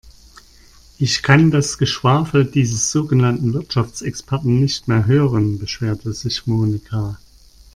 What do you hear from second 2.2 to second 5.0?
dieses sogenannten Wirtschaftsexperten nicht